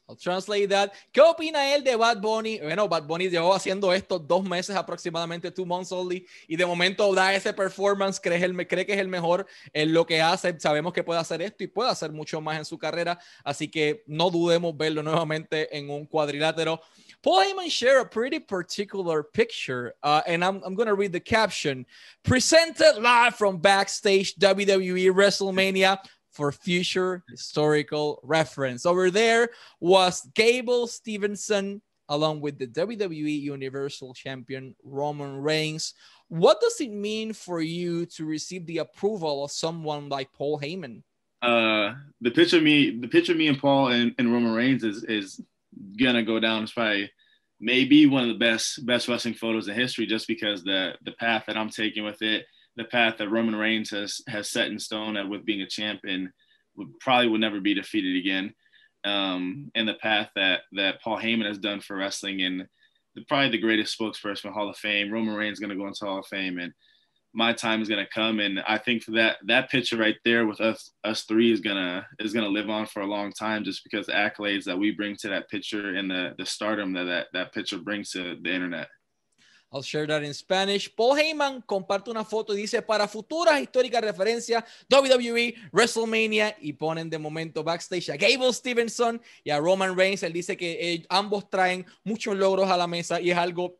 I'll 0.09 0.15
translate 0.15 0.69
that. 0.69 0.93
¿Qué 1.11 1.19
opina 1.19 1.75
él 1.75 1.83
de 1.83 1.95
Bad 1.97 2.21
Bunny? 2.21 2.59
Bueno, 2.59 2.87
Bad 2.87 3.03
Bunny 3.03 3.29
llevó 3.29 3.53
haciendo 3.53 3.91
esto 3.91 4.17
dos 4.17 4.41
meses 4.41 4.73
aproximadamente, 4.73 5.51
two 5.51 5.65
months 5.65 5.91
only, 5.91 6.25
y 6.47 6.55
de 6.55 6.65
momento 6.65 7.13
da 7.13 7.35
ese 7.35 7.51
performance, 7.53 8.17
cree, 8.17 8.41
el, 8.41 8.67
cree 8.67 8.85
que 8.85 8.93
es 8.93 8.99
el 8.99 9.09
mejor 9.09 9.45
en 9.73 9.93
lo 9.93 10.05
que 10.05 10.21
hace. 10.21 10.57
Sabemos 10.59 10.93
que 10.93 11.03
puede 11.03 11.19
hacer 11.19 11.41
esto 11.41 11.61
y 11.65 11.67
puede 11.67 11.89
hacer 11.89 12.13
mucho 12.13 12.39
más 12.39 12.57
en 12.57 12.63
su 12.63 12.77
carrera, 12.77 13.19
así 13.43 13.67
que 13.67 14.03
no 14.07 14.29
dudemos 14.29 14.77
verlo 14.77 15.03
nuevamente 15.03 15.75
en 15.77 15.89
un 15.89 16.05
cuadrilátero. 16.05 16.79
Paul 17.21 17.41
Heyman 17.41 17.67
shared 17.67 18.05
a 18.05 18.05
pretty 18.05 18.39
particular 18.39 19.23
picture, 19.23 19.93
uh, 20.03 20.21
and 20.25 20.45
I'm, 20.45 20.61
I'm 20.63 20.75
going 20.75 20.87
to 20.87 20.93
read 20.93 21.11
the 21.11 21.19
caption. 21.19 21.85
Presented 22.23 23.01
live 23.01 23.35
from 23.35 23.57
backstage 23.57 24.35
WWE 24.35 25.11
WrestleMania 25.11 25.99
for 26.37 26.51
future 26.51 27.23
historical 27.31 28.19
reference. 28.21 28.85
Over 28.85 29.09
there 29.09 29.49
was 29.79 30.21
Gable 30.35 30.85
Stevenson 30.85 31.81
along 32.09 32.41
with 32.41 32.59
the 32.59 32.67
WWE 32.67 33.41
Universal 33.41 34.13
Champion 34.13 34.75
Roman 34.83 35.41
Reigns. 35.41 35.95
What 36.29 36.61
does 36.61 36.79
it 36.79 36.91
mean 36.91 37.33
for 37.33 37.59
you 37.59 38.05
to 38.05 38.25
receive 38.25 38.67
the 38.67 38.77
approval 38.77 39.43
of 39.43 39.51
someone 39.51 40.09
like 40.09 40.31
Paul 40.31 40.59
Heyman? 40.59 41.01
Uh, 41.41 41.95
the 42.21 42.31
picture 42.31 42.57
of 42.57 42.63
me, 42.63 42.99
the 42.99 43.07
picture 43.07 43.31
of 43.31 43.37
me 43.39 43.47
and 43.47 43.59
Paul 43.59 43.87
and, 43.87 44.13
and 44.19 44.31
Roman 44.31 44.53
Reigns 44.53 44.83
is 44.83 45.03
is 45.05 45.41
gonna 45.99 46.23
go 46.23 46.39
down 46.39 46.63
as 46.63 46.71
probably 46.71 47.11
maybe 47.59 48.05
one 48.05 48.23
of 48.23 48.29
the 48.29 48.45
best 48.45 48.85
best 48.85 49.07
wrestling 49.07 49.33
photos 49.33 49.67
in 49.67 49.73
history, 49.73 50.05
just 50.05 50.27
because 50.27 50.63
the 50.63 50.93
the 51.03 51.13
path 51.13 51.45
that 51.47 51.57
I'm 51.57 51.69
taking 51.69 52.03
with 52.03 52.21
it 52.21 52.45
the 52.77 52.85
path 52.85 53.17
that 53.17 53.29
Roman 53.29 53.55
Reigns 53.55 53.89
has 53.89 54.21
has 54.27 54.49
set 54.49 54.67
in 54.67 54.79
stone 54.79 55.29
with 55.29 55.45
being 55.45 55.61
a 55.61 55.67
champion 55.67 56.31
would 56.75 56.99
probably 56.99 57.27
would 57.27 57.41
never 57.41 57.59
be 57.59 57.73
defeated 57.73 58.15
again. 58.15 58.53
Um, 59.03 59.71
and 59.75 59.87
the 59.87 59.95
path 59.95 60.29
that 60.35 60.61
that 60.73 61.01
Paul 61.01 61.19
Heyman 61.19 61.47
has 61.47 61.57
done 61.57 61.81
for 61.81 61.97
wrestling 61.97 62.41
and 62.41 62.67
the, 63.15 63.21
probably 63.27 63.49
the 63.49 63.57
greatest 63.57 63.99
spokesperson 63.99 64.53
Hall 64.53 64.69
of 64.69 64.77
Fame. 64.77 65.11
Roman 65.11 65.35
Reigns 65.35 65.53
is 65.53 65.59
going 65.59 65.71
to 65.71 65.75
go 65.75 65.87
into 65.87 66.05
Hall 66.05 66.19
of 66.19 66.27
Fame 66.27 66.59
and 66.59 66.71
my 67.33 67.51
time 67.51 67.81
is 67.81 67.89
going 67.89 68.03
to 68.03 68.11
come 68.11 68.39
and 68.39 68.61
I 68.61 68.77
think 68.77 69.03
for 69.03 69.11
that 69.11 69.37
that 69.45 69.69
picture 69.69 69.97
right 69.97 70.15
there 70.23 70.47
with 70.47 70.61
us 70.61 70.91
us 71.03 71.23
three 71.23 71.51
is 71.51 71.59
going 71.59 71.75
to 71.75 72.05
is 72.19 72.33
to 72.33 72.47
live 72.47 72.69
on 72.69 72.85
for 72.85 73.01
a 73.01 73.07
long 73.07 73.31
time 73.31 73.63
just 73.63 73.83
because 73.83 74.05
the 74.05 74.13
accolades 74.13 74.63
that 74.63 74.77
we 74.77 74.91
bring 74.91 75.15
to 75.17 75.29
that 75.29 75.49
picture 75.49 75.95
and 75.95 76.09
the 76.09 76.33
the 76.37 76.45
stardom 76.45 76.93
that 76.93 77.03
that, 77.03 77.27
that 77.33 77.53
picture 77.53 77.79
brings 77.79 78.11
to 78.11 78.37
the 78.41 78.53
internet. 78.53 78.87
I'll 79.71 79.83
share 79.83 80.07
that 80.07 80.23
in 80.23 80.33
Spanish. 80.33 80.89
Paul 80.93 81.17
Heyman 81.17 81.61
comparte 81.61 82.09
una 82.09 82.23
foto 82.23 82.53
y 82.53 82.57
dice 82.57 82.81
para 82.81 83.07
futuras 83.07 83.59
históricas 83.61 84.01
referencias 84.01 84.63
WWE, 84.89 85.55
WrestleMania 85.71 86.55
y 86.61 86.73
ponen 86.73 87.09
de 87.09 87.17
momento 87.17 87.63
backstage 87.63 88.09
a 88.09 88.15
Gable 88.15 88.53
Stevenson 88.53 89.21
y 89.43 89.49
a 89.49 89.59
Roman 89.59 89.97
Reigns. 89.97 90.23
Él 90.23 90.31
dice 90.31 90.55
que 90.55 90.93
eh, 90.93 91.05
ambos 91.09 91.49
traen 91.49 91.85
muchos 92.03 92.35
logros 92.35 92.69
a 92.69 92.77
la 92.77 92.87
mesa 92.87 93.19
y 93.19 93.31
es 93.31 93.37
algo 93.37 93.79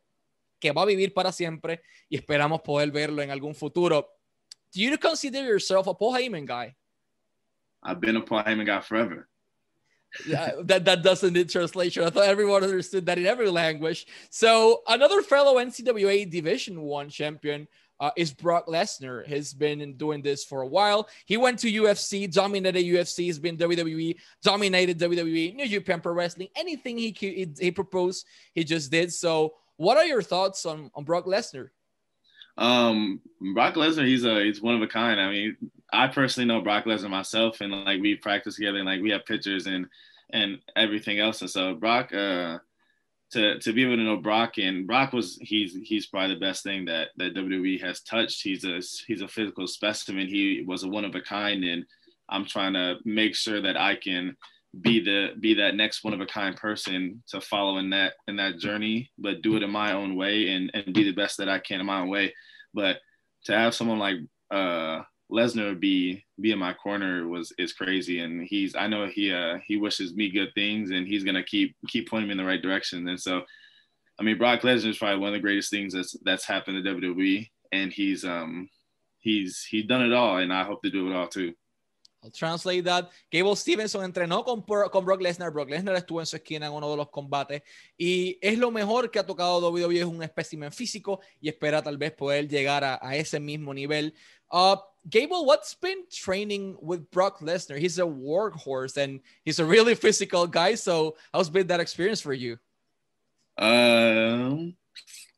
que 0.60 0.72
va 0.72 0.82
a 0.82 0.86
vivir 0.86 1.14
para 1.14 1.32
siempre 1.32 1.82
y 2.08 2.16
esperamos 2.16 2.60
poder 2.60 2.90
verlo 2.90 3.22
en 3.22 3.30
algún 3.30 3.54
futuro. 3.54 4.08
Do 4.74 4.82
you 4.82 4.98
consider 4.98 5.46
yourself 5.46 5.88
a 5.88 5.94
Paul 5.94 6.16
Heyman 6.16 6.44
guy? 6.44 6.76
I've 7.82 8.00
been 8.00 8.16
a 8.16 8.24
Paul 8.24 8.42
Heyman 8.44 8.66
guy 8.66 8.82
forever. 8.82 9.28
That 10.28 10.84
that 10.84 11.02
doesn't 11.02 11.32
need 11.32 11.48
translation. 11.48 12.04
I 12.04 12.10
thought 12.10 12.24
everyone 12.24 12.64
understood 12.64 13.06
that 13.06 13.18
in 13.18 13.26
every 13.26 13.50
language. 13.50 14.06
So 14.30 14.82
another 14.88 15.22
fellow 15.22 15.56
NCAA 15.56 16.30
Division 16.30 16.80
One 16.80 17.08
champion 17.08 17.68
uh, 18.00 18.10
is 18.16 18.32
Brock 18.32 18.66
Lesnar. 18.66 19.26
Has 19.26 19.52
been 19.52 19.96
doing 19.96 20.22
this 20.22 20.44
for 20.44 20.62
a 20.62 20.66
while. 20.66 21.08
He 21.26 21.36
went 21.36 21.58
to 21.60 21.72
UFC, 21.72 22.32
dominated 22.32 22.84
UFC. 22.84 23.24
He's 23.24 23.38
been 23.38 23.56
WWE, 23.56 24.16
dominated 24.42 24.98
WWE, 24.98 25.54
New 25.54 25.68
Japan 25.68 26.00
Pro 26.00 26.12
Wrestling. 26.12 26.48
Anything 26.56 26.98
he 26.98 27.14
he, 27.18 27.48
he 27.58 27.70
proposed, 27.70 28.26
he 28.54 28.64
just 28.64 28.90
did. 28.90 29.12
So, 29.12 29.54
what 29.76 29.96
are 29.96 30.04
your 30.04 30.22
thoughts 30.22 30.66
on 30.66 30.90
on 30.94 31.04
Brock 31.04 31.26
Lesnar? 31.26 31.68
Um, 32.56 33.20
Brock 33.54 33.74
Lesnar, 33.74 34.06
he's 34.06 34.24
a 34.24 34.42
he's 34.44 34.60
one 34.60 34.74
of 34.74 34.82
a 34.82 34.88
kind. 34.88 35.20
I 35.20 35.30
mean, 35.30 35.56
I 35.92 36.08
personally 36.08 36.46
know 36.46 36.60
Brock 36.60 36.84
Lesnar 36.84 37.10
myself, 37.10 37.60
and 37.60 37.84
like 37.84 38.00
we 38.00 38.16
practice 38.16 38.56
together, 38.56 38.78
and 38.78 38.86
like 38.86 39.02
we 39.02 39.10
have 39.10 39.24
pictures 39.24 39.66
and 39.66 39.86
and 40.32 40.58
everything 40.76 41.18
else. 41.18 41.40
And 41.40 41.50
so 41.50 41.74
Brock, 41.74 42.12
uh, 42.12 42.58
to 43.32 43.58
to 43.58 43.72
be 43.72 43.84
able 43.84 43.96
to 43.96 44.02
know 44.02 44.16
Brock 44.16 44.58
and 44.58 44.86
Brock 44.86 45.12
was 45.12 45.38
he's 45.40 45.76
he's 45.82 46.06
probably 46.06 46.34
the 46.34 46.40
best 46.40 46.62
thing 46.62 46.84
that 46.86 47.08
that 47.16 47.34
WWE 47.34 47.80
has 47.80 48.00
touched. 48.00 48.42
He's 48.42 48.64
a 48.64 48.80
he's 49.06 49.22
a 49.22 49.28
physical 49.28 49.66
specimen. 49.66 50.28
He 50.28 50.64
was 50.66 50.82
a 50.82 50.88
one 50.88 51.04
of 51.04 51.14
a 51.14 51.20
kind, 51.20 51.64
and 51.64 51.84
I'm 52.28 52.44
trying 52.44 52.74
to 52.74 52.96
make 53.04 53.34
sure 53.34 53.60
that 53.62 53.76
I 53.76 53.96
can 53.96 54.36
be 54.80 55.00
the 55.02 55.30
be 55.40 55.54
that 55.54 55.74
next 55.74 56.04
one 56.04 56.12
of 56.12 56.20
a 56.20 56.26
kind 56.26 56.54
person 56.56 57.22
to 57.28 57.40
follow 57.40 57.78
in 57.78 57.90
that 57.90 58.14
in 58.28 58.36
that 58.36 58.58
journey, 58.58 59.10
but 59.18 59.42
do 59.42 59.56
it 59.56 59.62
in 59.62 59.70
my 59.70 59.92
own 59.92 60.16
way 60.16 60.48
and 60.48 60.70
and 60.74 60.94
be 60.94 61.04
the 61.04 61.12
best 61.12 61.38
that 61.38 61.48
I 61.48 61.58
can 61.58 61.80
in 61.80 61.86
my 61.86 62.00
own 62.00 62.08
way. 62.08 62.34
But 62.74 62.98
to 63.44 63.56
have 63.56 63.74
someone 63.74 63.98
like 63.98 64.16
uh 64.50 65.02
Lesnar 65.30 65.78
be 65.78 66.24
be 66.40 66.52
in 66.52 66.58
my 66.58 66.72
corner 66.72 67.28
was 67.28 67.52
is 67.58 67.72
crazy, 67.72 68.20
and 68.20 68.46
he's 68.46 68.74
I 68.74 68.86
know 68.86 69.06
he 69.06 69.32
uh 69.32 69.58
he 69.66 69.76
wishes 69.76 70.14
me 70.14 70.30
good 70.30 70.54
things, 70.54 70.90
and 70.90 71.06
he's 71.06 71.24
gonna 71.24 71.42
keep 71.42 71.76
keep 71.88 72.08
pointing 72.08 72.28
me 72.28 72.32
in 72.32 72.38
the 72.38 72.44
right 72.44 72.62
direction. 72.62 73.06
And 73.08 73.20
so, 73.20 73.42
I 74.18 74.22
mean, 74.22 74.38
Brock 74.38 74.60
Lesnar 74.60 74.88
is 74.88 74.98
probably 74.98 75.18
one 75.18 75.28
of 75.28 75.34
the 75.34 75.40
greatest 75.40 75.70
things 75.70 75.92
that's 75.92 76.16
that's 76.24 76.46
happened 76.46 76.82
to 76.82 76.90
WWE, 76.94 77.48
and 77.72 77.92
he's 77.92 78.24
um 78.24 78.70
he's 79.18 79.64
he's 79.64 79.86
done 79.86 80.02
it 80.02 80.14
all, 80.14 80.38
and 80.38 80.52
I 80.52 80.64
hope 80.64 80.82
to 80.82 80.90
do 80.90 81.10
it 81.10 81.14
all 81.14 81.28
too. 81.28 81.52
I'll 82.22 82.32
translate 82.32 82.84
that. 82.84 83.10
Gable 83.30 83.54
Stevenson 83.54 84.02
entrenó 84.04 84.44
con, 84.44 84.62
con 84.62 85.04
Brock 85.04 85.20
Lesnar. 85.20 85.52
Brock 85.52 85.70
Lesnar 85.70 85.94
estuvo 85.94 86.20
en 86.20 86.26
su 86.26 86.36
esquina 86.36 86.66
en 86.66 86.72
uno 86.72 86.90
de 86.90 86.96
los 86.96 87.10
combates 87.10 87.62
y 87.96 88.38
es 88.42 88.58
lo 88.58 88.72
mejor 88.72 89.10
que 89.10 89.20
ha 89.20 89.26
tocado 89.26 89.60
WWE. 89.70 90.00
Es 90.00 90.04
un 90.04 90.22
espécimen 90.22 90.72
físico 90.72 91.20
y 91.40 91.48
espera 91.48 91.80
tal 91.80 91.96
vez 91.96 92.12
poder 92.12 92.48
llegar 92.48 92.82
a, 92.82 92.98
a 93.00 93.14
ese 93.14 93.38
mismo 93.38 93.72
nivel. 93.72 94.14
Uh, 94.50 94.76
Gable, 95.08 95.46
what's 95.46 95.74
been 95.74 96.04
training 96.12 96.76
with 96.80 97.10
Brock 97.10 97.40
Lesnar? 97.40 97.78
He's 97.78 97.98
a 97.98 98.02
workhorse 98.02 98.96
and 98.96 99.20
he's 99.44 99.58
a 99.58 99.64
really 99.64 99.94
physical 100.04 100.46
guy. 100.46 100.74
So, 100.74 101.16
how's 101.32 101.50
been 101.50 101.66
that 101.68 101.80
experience 101.80 102.20
for 102.20 102.32
you? 102.32 102.58
Um, 103.56 104.74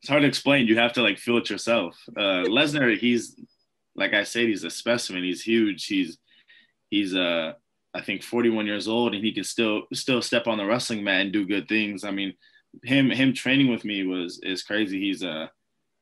it's 0.01 0.09
hard 0.09 0.23
to 0.23 0.29
explain. 0.29 0.67
You 0.67 0.79
have 0.79 0.93
to 0.95 1.03
like 1.03 1.19
feel 1.19 1.39
it 1.39 1.51
yourself. 1.51 1.97
Uh, 2.17 2.45
Lesnar, 2.49 2.97
he's 2.97 3.37
like 3.95 4.15
I 4.15 4.25
said, 4.25 4.49
he's 4.49 4.65
a 4.65 4.71
specimen. 4.71 5.23
He's 5.23 5.43
huge. 5.43 5.87
He's 5.87 6.19
he's 6.91 7.15
uh 7.15 7.53
I 7.93 8.01
think 8.01 8.23
41 8.23 8.67
years 8.67 8.89
old 8.89 9.15
and 9.15 9.25
he 9.25 9.33
can 9.33 9.45
still 9.45 9.83
still 9.93 10.23
step 10.23 10.47
on 10.47 10.59
the 10.59 10.65
wrestling 10.65 11.05
mat 11.05 11.23
and 11.23 11.33
do 11.33 11.47
good 11.47 11.69
things. 11.69 12.05
I 12.05 12.11
mean, 12.11 12.35
him 12.83 13.11
him 13.11 13.33
training 13.33 13.69
with 13.69 13.85
me 13.85 14.07
was 14.07 14.41
is 14.43 14.63
crazy. 14.63 15.01
He's 15.01 15.23
uh 15.23 15.49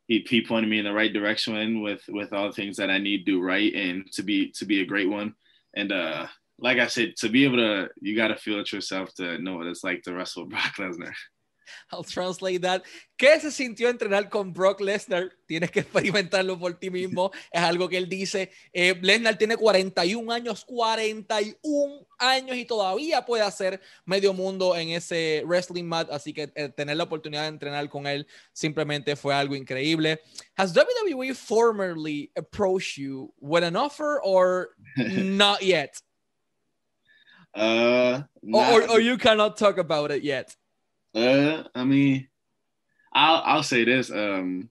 he, 0.08 0.26
he 0.28 0.44
pointed 0.44 0.68
me 0.68 0.78
in 0.78 0.84
the 0.84 0.92
right 0.92 1.12
direction 1.12 1.82
with 1.82 2.02
with 2.08 2.32
all 2.32 2.48
the 2.48 2.54
things 2.54 2.76
that 2.78 2.90
I 2.90 2.98
need 2.98 3.18
to 3.18 3.32
do 3.32 3.40
right 3.40 3.72
and 3.72 4.10
to 4.12 4.22
be 4.22 4.50
to 4.52 4.64
be 4.64 4.80
a 4.80 4.86
great 4.86 5.08
one. 5.08 5.34
And 5.76 5.92
uh 5.92 6.26
like 6.60 6.78
I 6.78 6.88
said, 6.88 7.14
to 7.18 7.28
be 7.28 7.44
able 7.44 7.58
to 7.58 7.88
you 8.00 8.16
gotta 8.16 8.36
feel 8.36 8.58
it 8.58 8.72
yourself 8.72 9.14
to 9.14 9.38
know 9.38 9.56
what 9.58 9.66
it's 9.66 9.84
like 9.84 10.02
to 10.02 10.14
wrestle 10.14 10.46
Brock 10.46 10.74
Lesnar. 10.78 11.12
I'll 11.92 12.04
translate 12.04 12.60
that. 12.62 12.82
¿Qué 13.16 13.40
se 13.40 13.50
sintió 13.50 13.88
entrenar 13.88 14.28
con 14.28 14.52
Brock 14.52 14.80
Lesnar? 14.80 15.32
Tienes 15.46 15.70
que 15.70 15.80
experimentarlo 15.80 16.58
por 16.58 16.78
ti 16.78 16.88
mismo. 16.88 17.32
Es 17.50 17.60
algo 17.60 17.88
que 17.88 17.96
él 17.96 18.08
dice. 18.08 18.50
Eh, 18.72 18.96
Lesnar 19.00 19.36
tiene 19.36 19.56
41 19.56 20.32
años, 20.32 20.64
41 20.64 22.06
años 22.18 22.56
y 22.56 22.64
todavía 22.64 23.24
puede 23.24 23.42
hacer 23.42 23.80
medio 24.04 24.32
mundo 24.32 24.76
en 24.76 24.90
ese 24.90 25.42
wrestling 25.44 25.84
mat. 25.84 26.08
Así 26.12 26.32
que 26.32 26.52
eh, 26.54 26.68
tener 26.68 26.96
la 26.96 27.04
oportunidad 27.04 27.42
de 27.42 27.48
entrenar 27.48 27.88
con 27.88 28.06
él 28.06 28.26
simplemente 28.52 29.16
fue 29.16 29.34
algo 29.34 29.56
increíble. 29.56 30.20
Has 30.56 30.72
WWE 30.72 31.34
formerly 31.34 32.30
approached 32.36 32.96
you 32.96 33.32
with 33.40 33.64
an 33.64 33.76
offer 33.76 34.20
or 34.22 34.70
not 34.96 35.60
yet? 35.60 36.00
Uh, 37.54 38.22
or, 38.52 38.82
or, 38.82 38.90
or 38.92 39.00
you 39.00 39.18
cannot 39.18 39.56
talk 39.56 39.78
about 39.78 40.12
it 40.12 40.22
yet? 40.22 40.54
Uh, 41.18 41.64
I 41.74 41.84
mean, 41.84 42.28
I'll 43.12 43.42
I'll 43.44 43.62
say 43.62 43.84
this. 43.84 44.10
Um, 44.10 44.70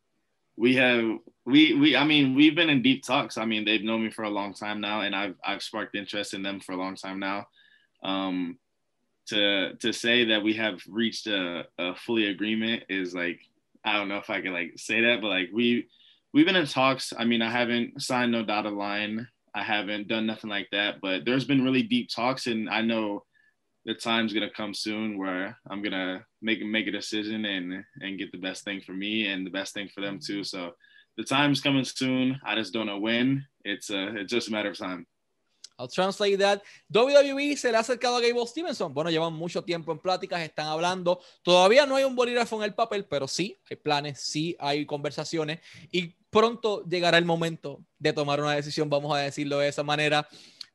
we 0.55 0.75
have 0.75 1.03
we 1.45 1.73
we 1.73 1.95
I 1.95 2.05
mean 2.05 2.35
we've 2.35 2.55
been 2.55 2.69
in 2.69 2.81
deep 2.81 3.03
talks. 3.03 3.37
I 3.37 3.45
mean 3.45 3.65
they've 3.65 3.83
known 3.83 4.03
me 4.03 4.11
for 4.11 4.23
a 4.23 4.29
long 4.29 4.53
time 4.53 4.79
now, 4.79 5.01
and 5.01 5.15
I've 5.15 5.35
I've 5.43 5.61
sparked 5.63 5.95
interest 5.95 6.33
in 6.33 6.43
them 6.43 6.59
for 6.59 6.71
a 6.71 6.77
long 6.77 6.95
time 6.95 7.19
now. 7.19 7.47
Um, 8.03 8.57
to 9.27 9.75
to 9.75 9.91
say 9.91 10.25
that 10.25 10.43
we 10.43 10.53
have 10.53 10.79
reached 10.87 11.27
a, 11.27 11.65
a 11.77 11.95
fully 11.95 12.27
agreement 12.27 12.83
is 12.89 13.13
like 13.13 13.41
I 13.83 13.93
don't 13.93 14.07
know 14.07 14.17
if 14.17 14.29
I 14.29 14.41
can 14.41 14.53
like 14.53 14.73
say 14.77 15.01
that, 15.01 15.21
but 15.21 15.27
like 15.27 15.49
we 15.53 15.89
we've 16.33 16.45
been 16.45 16.55
in 16.55 16.65
talks. 16.65 17.13
I 17.17 17.25
mean 17.25 17.41
I 17.41 17.51
haven't 17.51 18.01
signed 18.01 18.31
no 18.31 18.45
dotted 18.45 18.73
line. 18.73 19.27
I 19.53 19.63
haven't 19.63 20.07
done 20.07 20.27
nothing 20.27 20.49
like 20.49 20.69
that, 20.71 21.01
but 21.01 21.25
there's 21.25 21.45
been 21.45 21.63
really 21.63 21.83
deep 21.83 22.09
talks, 22.09 22.47
and 22.47 22.69
I 22.69 22.81
know 22.81 23.23
the 23.87 23.95
time's 23.95 24.33
gonna 24.33 24.51
come 24.51 24.73
soon 24.73 25.17
where 25.17 25.57
I'm 25.71 25.81
gonna 25.81 26.25
make 26.41 26.61
make 26.61 26.87
a 26.87 26.91
decision 26.91 27.45
and 27.45 27.83
and 28.01 28.19
get 28.19 28.31
the 28.33 28.37
best 28.37 28.65
thing 28.65 28.81
for 28.81 28.91
me 28.91 29.27
and 29.27 29.47
the 29.47 29.49
best 29.49 29.73
thing 29.73 29.87
for 29.87 30.01
them 30.01 30.19
too. 30.19 30.43
So 30.43 30.73
the 31.15 31.23
time's 31.23 31.61
coming 31.61 31.85
soon. 31.85 32.39
I 32.45 32.55
just 32.55 32.73
don't 32.73 32.85
know 32.85 32.99
when. 32.99 33.47
It's 33.63 33.89
uh, 33.89 34.11
it's 34.15 34.31
just 34.31 34.49
a 34.49 34.51
matter 34.51 34.71
of 34.71 34.77
time. 34.77 35.07
I'll 35.79 35.87
translate 35.87 36.39
that. 36.39 36.63
WWE 36.91 37.55
se 37.55 37.71
le 37.71 37.77
ha 37.77 37.81
acercado 37.81 38.17
a 38.17 38.21
Gable 38.21 38.47
Stevenson. 38.47 38.93
Bueno, 38.93 39.09
llevan 39.09 39.33
mucho 39.33 39.63
tiempo 39.63 39.91
en 39.91 39.99
pláticas, 39.99 40.41
están 40.41 40.67
hablando. 40.67 41.21
Todavía 41.43 41.85
no 41.85 41.95
hay 41.95 42.03
un 42.03 42.15
bolígrafo 42.15 42.57
en 42.57 42.63
el 42.63 42.73
papel, 42.73 43.05
pero 43.05 43.27
sí 43.27 43.57
hay 43.69 43.77
planes, 43.77 44.19
sí 44.19 44.55
hay 44.59 44.85
conversaciones 44.85 45.59
y 45.91 46.15
pronto 46.31 46.83
llegará 46.83 47.19
el 47.19 47.25
momento 47.25 47.83
de 47.99 48.11
tomar 48.11 48.41
una 48.41 48.53
decisión, 48.53 48.89
vamos 48.89 49.15
a 49.15 49.19
decirlo 49.19 49.59
de 49.59 49.67
esa 49.67 49.83
manera. 49.83 50.27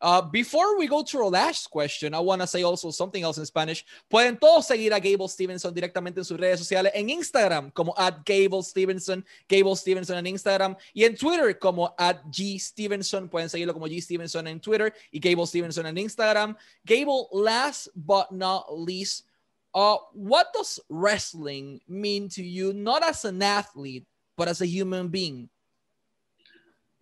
Uh, 0.02 0.21
before 0.21 0.76
we 0.76 0.88
go 0.88 1.04
to 1.04 1.18
our 1.18 1.30
last 1.30 1.71
question, 1.71 2.12
I 2.12 2.18
want 2.18 2.40
to 2.42 2.47
say 2.49 2.64
also 2.64 2.90
something 2.90 3.23
else 3.23 3.38
in 3.38 3.47
Spanish. 3.47 3.87
Pueden 4.11 4.37
todos 4.37 4.66
seguir 4.66 4.92
a 4.92 4.99
Gable 4.99 5.28
Stevenson 5.28 5.73
directamente 5.73 6.18
en 6.18 6.25
sus 6.25 6.37
redes 6.37 6.59
sociales, 6.59 6.90
en 6.92 7.09
Instagram 7.09 7.71
como 7.73 7.94
at 7.97 8.25
Gable 8.25 8.64
Stevenson, 8.64 9.25
Gable 9.49 9.76
Stevenson 9.76 10.18
en 10.18 10.26
Instagram 10.26 10.76
y 10.92 11.04
en 11.04 11.14
Twitter 11.14 11.56
como 11.56 11.94
at 11.97 12.21
G 12.32 12.59
Stevenson. 12.59 13.28
Pueden 13.28 13.49
seguirlo 13.49 13.73
como 13.73 13.87
G 13.87 14.02
Stevenson 14.02 14.49
en 14.49 14.59
Twitter 14.59 14.92
y 15.12 15.21
Gable 15.21 15.47
Stevenson 15.47 15.87
en 15.87 15.97
Instagram. 15.97 16.56
Gable, 16.85 17.28
last 17.30 17.88
but 17.94 18.32
not 18.32 18.66
least, 18.76 19.25
uh, 19.73 19.99
what 20.14 20.47
does 20.52 20.80
wrestling 20.88 21.80
mean 21.87 22.28
to 22.28 22.42
you, 22.42 22.73
not 22.73 23.04
as 23.04 23.25
an 23.25 23.40
athlete, 23.40 24.04
but 24.37 24.49
as 24.49 24.61
a 24.61 24.66
human 24.66 25.06
being? 25.06 25.49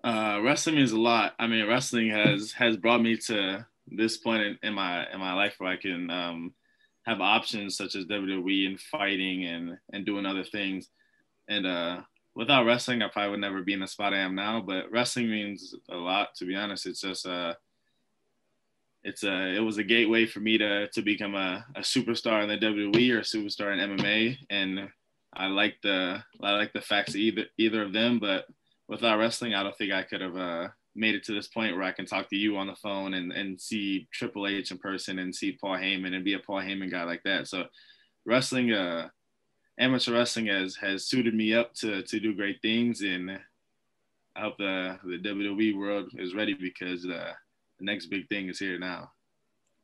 Uh, 0.02 0.40
wrestling 0.42 0.76
means 0.76 0.92
a 0.92 0.98
lot. 0.98 1.34
I 1.38 1.46
mean, 1.46 1.66
wrestling 1.66 2.10
has 2.10 2.52
has 2.52 2.76
brought 2.76 3.02
me 3.02 3.16
to 3.26 3.66
this 3.88 4.16
point 4.16 4.42
in, 4.42 4.58
in 4.62 4.74
my 4.74 5.10
in 5.12 5.20
my 5.20 5.34
life 5.34 5.56
where 5.58 5.70
I 5.70 5.76
can 5.76 6.10
um, 6.10 6.54
have 7.04 7.20
options 7.20 7.76
such 7.76 7.94
as 7.94 8.06
WWE 8.06 8.66
and 8.66 8.80
fighting 8.80 9.44
and 9.44 9.78
and 9.92 10.06
doing 10.06 10.26
other 10.26 10.44
things. 10.44 10.88
And 11.48 11.66
uh, 11.66 12.00
without 12.34 12.64
wrestling, 12.64 13.02
I 13.02 13.08
probably 13.08 13.32
would 13.32 13.40
never 13.40 13.62
be 13.62 13.72
in 13.74 13.80
the 13.80 13.86
spot 13.86 14.14
I 14.14 14.18
am 14.18 14.34
now. 14.34 14.60
But 14.60 14.90
wrestling 14.90 15.30
means 15.30 15.74
a 15.90 15.96
lot. 15.96 16.34
To 16.36 16.46
be 16.46 16.54
honest, 16.54 16.86
it's 16.86 17.02
just 17.02 17.26
uh, 17.26 17.54
it's 19.04 19.24
a 19.24 19.54
it 19.54 19.60
was 19.60 19.78
a 19.78 19.84
gateway 19.84 20.24
for 20.24 20.40
me 20.40 20.56
to 20.58 20.88
to 20.88 21.02
become 21.02 21.34
a, 21.34 21.64
a 21.76 21.80
superstar 21.80 22.42
in 22.42 22.48
the 22.48 22.56
WWE 22.56 23.14
or 23.14 23.18
a 23.18 23.22
superstar 23.22 23.72
in 23.72 23.96
MMA. 23.96 24.38
And 24.48 24.88
I 25.34 25.48
like 25.48 25.76
the 25.82 26.22
I 26.42 26.52
like 26.52 26.72
the 26.72 26.80
facts 26.80 27.10
of 27.10 27.16
either 27.16 27.44
either 27.58 27.82
of 27.82 27.92
them, 27.92 28.18
but 28.18 28.46
without 28.90 29.18
wrestling, 29.18 29.54
I 29.54 29.62
don't 29.62 29.76
think 29.78 29.92
I 29.92 30.02
could 30.02 30.20
have 30.20 30.36
uh, 30.36 30.68
made 30.96 31.14
it 31.14 31.24
to 31.24 31.32
this 31.32 31.46
point 31.46 31.76
where 31.76 31.84
I 31.84 31.92
can 31.92 32.06
talk 32.06 32.28
to 32.28 32.36
you 32.36 32.56
on 32.56 32.66
the 32.66 32.74
phone 32.74 33.14
and, 33.14 33.32
and 33.32 33.58
see 33.58 34.08
Triple 34.12 34.48
H 34.48 34.72
in 34.72 34.78
person 34.78 35.20
and 35.20 35.34
see 35.34 35.52
Paul 35.52 35.76
Heyman 35.76 36.14
and 36.14 36.24
be 36.24 36.34
a 36.34 36.40
Paul 36.40 36.60
Heyman 36.60 36.90
guy 36.90 37.04
like 37.04 37.22
that. 37.22 37.46
So 37.46 37.64
wrestling, 38.26 38.72
uh, 38.72 39.08
amateur 39.78 40.12
wrestling 40.12 40.46
has, 40.46 40.74
has 40.76 41.06
suited 41.06 41.34
me 41.34 41.54
up 41.54 41.72
to, 41.74 42.02
to 42.02 42.20
do 42.20 42.34
great 42.34 42.60
things. 42.62 43.02
And 43.02 43.30
I 44.34 44.40
hope 44.40 44.58
the, 44.58 44.98
the 45.04 45.18
WWE 45.18 45.78
world 45.78 46.10
is 46.18 46.34
ready 46.34 46.54
because 46.54 47.06
uh, 47.06 47.32
the 47.78 47.84
next 47.84 48.06
big 48.06 48.28
thing 48.28 48.48
is 48.48 48.58
here 48.58 48.78
now. 48.78 49.12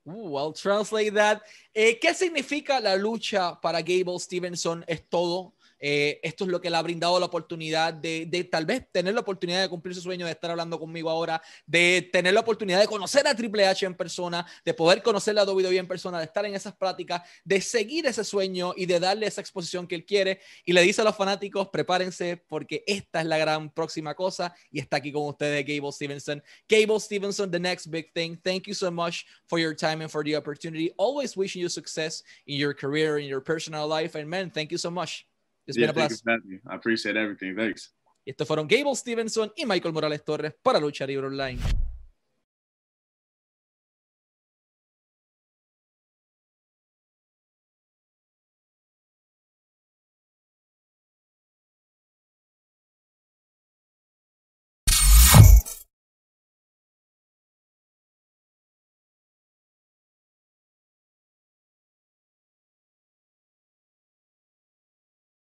I'll 0.09 0.53
translate 0.53 1.15
that. 1.15 1.43
Eh, 1.75 1.99
¿Qué 2.01 2.15
significa 2.15 2.81
la 2.81 2.97
lucha 2.97 3.61
para 3.61 3.83
Gable 3.83 4.19
Stevenson? 4.21 4.85
Es 4.87 5.01
todo. 5.11 5.56
Eh, 5.78 6.21
esto 6.23 6.45
es 6.45 6.50
lo 6.50 6.61
que 6.61 6.71
le 6.71 6.76
ha 6.76 6.83
brindado 6.83 7.18
la 7.21 7.26
oportunidad 7.26 7.92
de, 7.92 8.49
tal 8.50 8.66
vez 8.66 8.87
tener 8.90 9.14
la 9.14 9.21
oportunidad 9.21 9.62
de 9.62 9.68
cumplir 9.68 9.95
su 9.95 10.00
sueño 10.00 10.26
de 10.26 10.33
estar 10.33 10.50
hablando 10.50 10.78
conmigo 10.78 11.11
ahora, 11.11 11.42
de 11.66 12.09
tener 12.12 12.35
la 12.35 12.40
oportunidad 12.40 12.80
de 12.80 12.87
conocer 12.87 13.26
a 13.26 13.35
Triple 13.35 13.66
H 13.66 13.85
en 13.85 13.95
persona, 13.95 14.47
de 14.64 14.75
poder 14.75 15.02
conocer 15.02 15.38
a 15.38 15.45
WWE 15.45 15.76
en 15.76 15.87
persona, 15.87 16.18
de 16.18 16.25
estar 16.25 16.45
en 16.47 16.54
esas 16.54 16.75
prácticas, 16.75 17.23
de 17.45 17.61
seguir 17.61 18.06
ese 18.06 18.25
sueño 18.25 18.73
y 18.76 18.87
de 18.87 19.00
darle 19.00 19.26
esa 19.26 19.40
exposición 19.40 19.87
que 19.87 19.95
él 19.95 20.04
quiere. 20.04 20.40
Y 20.64 20.73
le 20.73 20.83
dice 20.83 21.02
a 21.02 21.04
los 21.04 21.16
fanáticos, 21.16 21.68
prepárense 21.68 22.37
porque 22.37 22.83
esta 22.87 23.21
es 23.21 23.26
la 23.26 23.38
gran 23.38 23.71
próxima 23.71 24.14
cosa 24.14 24.54
y 24.71 24.80
está 24.80 24.99
aquí 24.99 25.12
con 25.12 25.26
ustedes 25.28 25.64
Gable 25.66 25.92
Stevenson. 25.92 26.42
Gable 26.68 27.00
Stevenson, 27.00 27.50
the 27.50 27.61
next 27.61 27.88
big 27.90 28.12
thing. 28.12 28.37
Thank 28.42 28.66
you 28.66 28.75
so 28.75 28.90
much 28.90 29.26
for 29.47 29.59
your 29.59 29.75
time 29.75 30.02
and 30.02 30.11
for 30.11 30.25
the 30.25 30.37
opportunity. 30.37 30.92
Always 30.97 31.37
wishing 31.37 31.62
you 31.62 31.68
success 31.68 32.23
in 32.47 32.56
your 32.56 32.75
career, 32.75 33.18
in 33.18 33.26
your 33.26 33.40
personal 33.40 33.87
life. 33.87 34.14
And 34.14 34.28
man, 34.28 34.50
thank 34.50 34.73
you 34.73 34.78
so 34.78 34.90
much. 34.90 35.26
It's 35.66 35.76
yeah, 35.76 35.92
been 35.92 36.04
a 36.04 36.08
blast. 36.08 36.25
I 36.26 36.75
appreciate 36.75 37.16
everything. 37.16 37.56
Thanks. 37.56 37.94
Y 38.25 38.30
estos 38.30 38.46
fueron 38.46 38.66
Gable 38.66 38.94
Stevenson 38.96 39.52
y 39.56 39.66
Michael 39.66 39.94
Morales 39.94 40.25
Torres 40.25 40.54
para 40.62 40.80
Lucha 40.80 41.06
Libre 41.06 41.28
Online. 41.28 41.61